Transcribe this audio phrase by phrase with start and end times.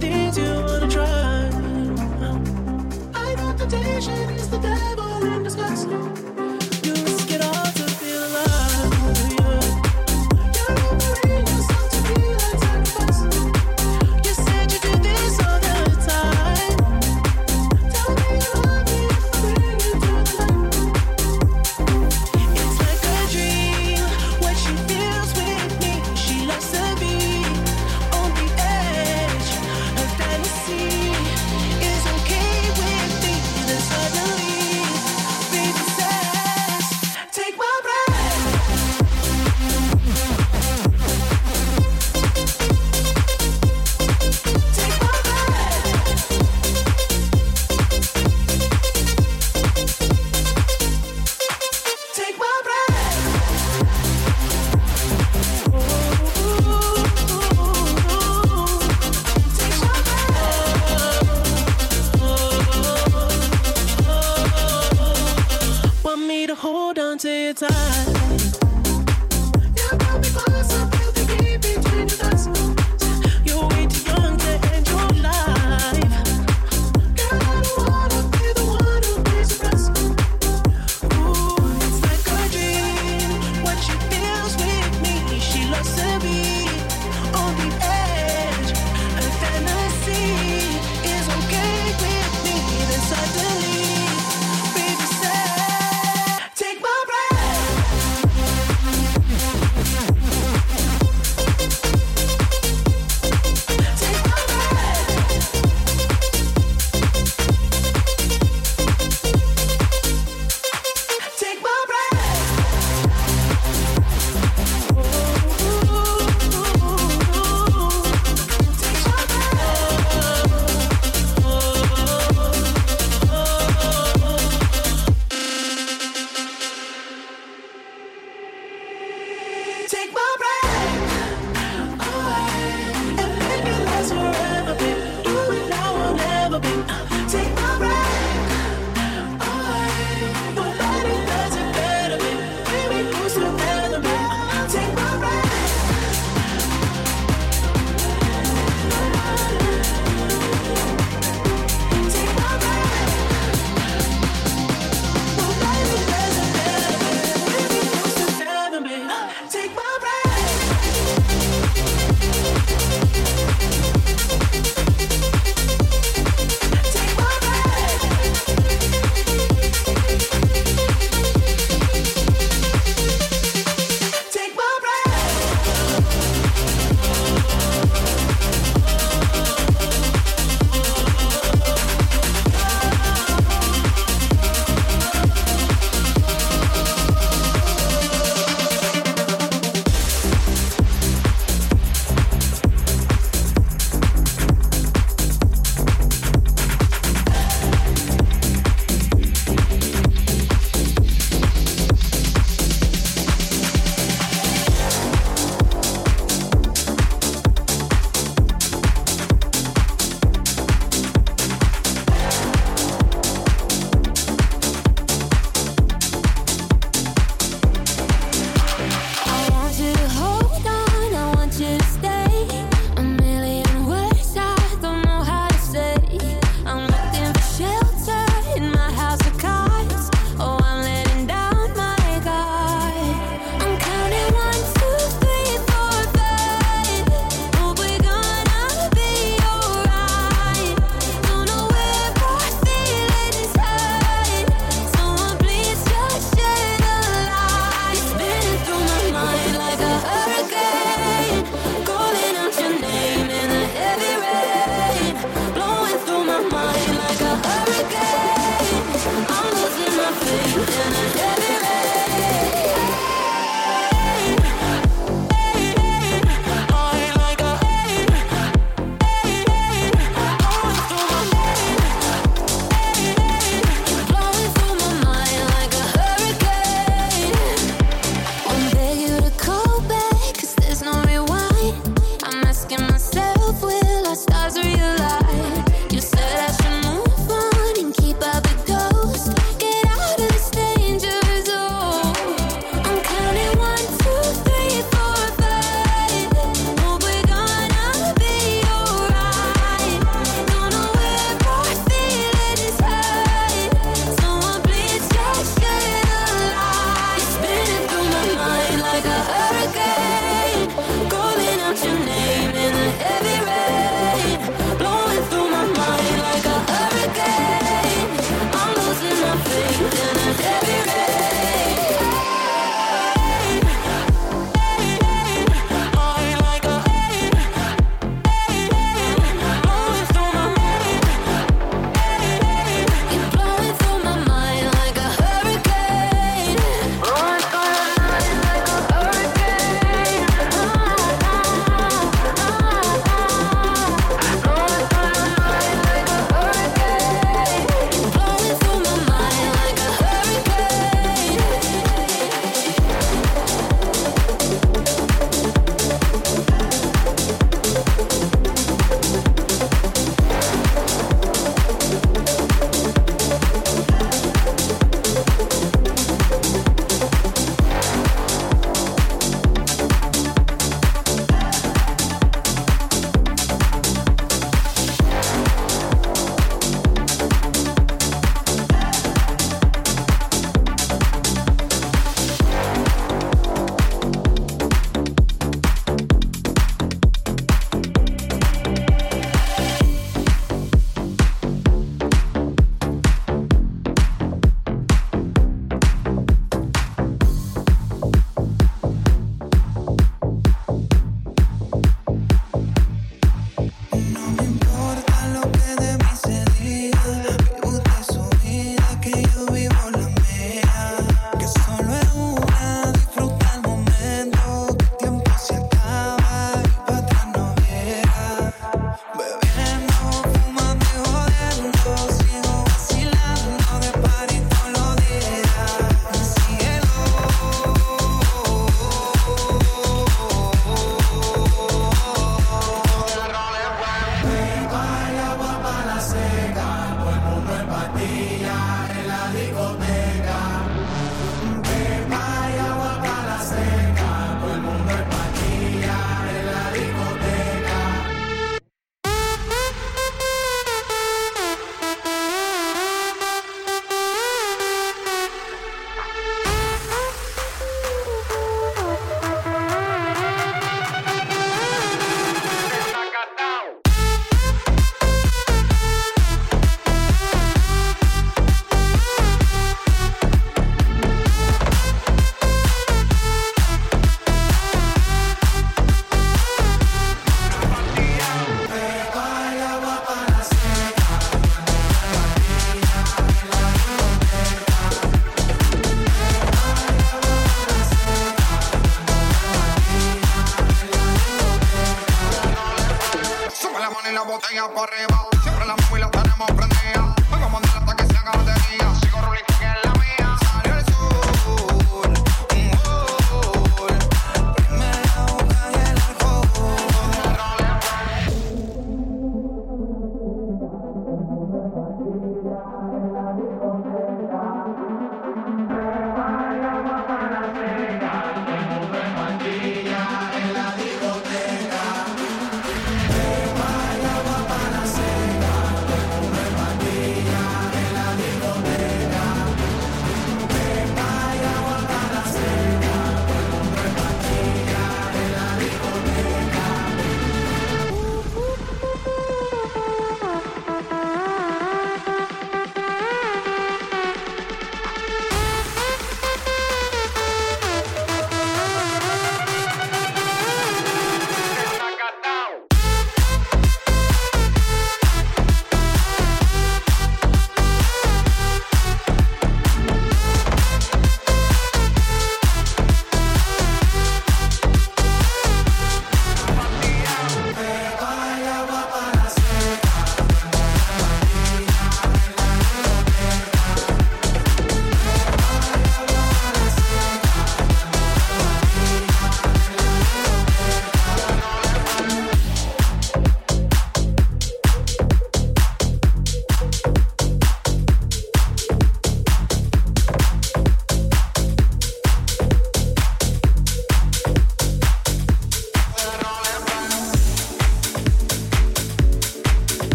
[0.00, 0.61] Things you.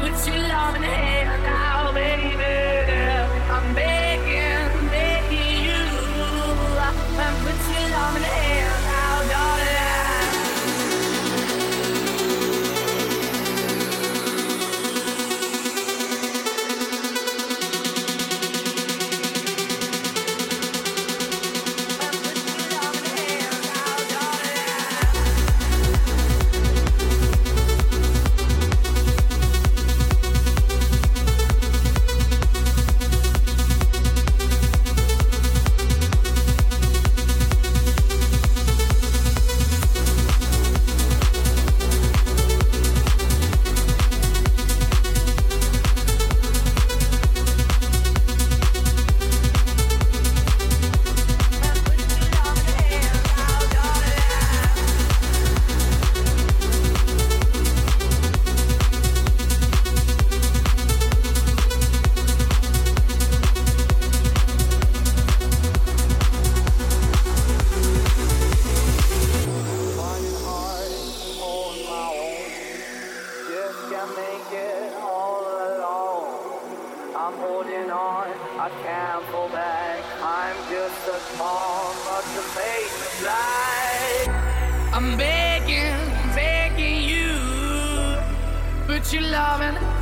[0.00, 2.44] Put your love in hand now, baby.
[3.50, 3.97] I'm begging.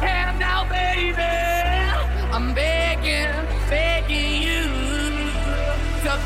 [0.00, 1.22] Hand baby.
[2.32, 3.32] I'm begging,
[3.68, 4.64] begging you,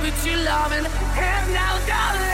[0.00, 0.84] put your loving
[1.14, 2.30] hand out.